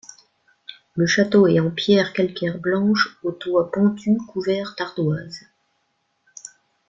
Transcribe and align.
Le 0.95 1.05
château 1.05 1.45
est 1.45 1.59
en 1.59 1.69
pierre 1.69 2.11
calcaire 2.13 2.57
blanche, 2.57 3.19
aux 3.21 3.31
toits 3.33 3.71
pentus 3.71 4.17
couverts 4.27 4.73
d'ardoise. 4.75 5.43